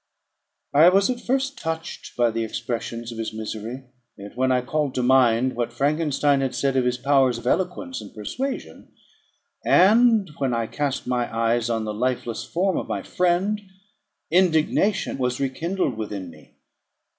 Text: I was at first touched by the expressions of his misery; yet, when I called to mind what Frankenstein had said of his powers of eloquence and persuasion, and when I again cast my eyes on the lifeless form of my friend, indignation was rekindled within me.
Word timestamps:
I 0.73 0.89
was 0.89 1.11
at 1.11 1.21
first 1.21 1.59
touched 1.59 2.17
by 2.17 2.31
the 2.31 2.43
expressions 2.43 3.11
of 3.11 3.19
his 3.19 3.33
misery; 3.33 3.83
yet, 4.17 4.35
when 4.35 4.51
I 4.51 4.61
called 4.61 4.95
to 4.95 5.03
mind 5.03 5.55
what 5.55 5.71
Frankenstein 5.71 6.41
had 6.41 6.55
said 6.55 6.75
of 6.75 6.85
his 6.85 6.97
powers 6.97 7.37
of 7.37 7.45
eloquence 7.45 8.01
and 8.01 8.11
persuasion, 8.11 8.91
and 9.63 10.31
when 10.39 10.55
I 10.55 10.63
again 10.63 10.73
cast 10.73 11.05
my 11.05 11.31
eyes 11.31 11.69
on 11.69 11.85
the 11.85 11.93
lifeless 11.93 12.43
form 12.43 12.77
of 12.77 12.87
my 12.87 13.03
friend, 13.03 13.61
indignation 14.31 15.19
was 15.19 15.39
rekindled 15.39 15.95
within 15.95 16.31
me. 16.31 16.55